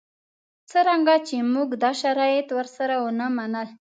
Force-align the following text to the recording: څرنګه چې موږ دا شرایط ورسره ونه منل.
څرنګه 0.71 1.15
چې 1.27 1.37
موږ 1.53 1.69
دا 1.83 1.91
شرایط 2.01 2.47
ورسره 2.57 2.95
ونه 3.03 3.27
منل. 3.37 3.69